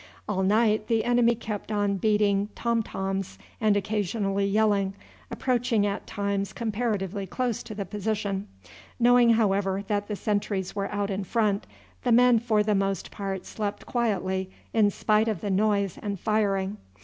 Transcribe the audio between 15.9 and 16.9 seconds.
and firing.